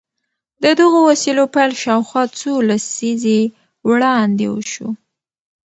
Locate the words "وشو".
4.53-4.89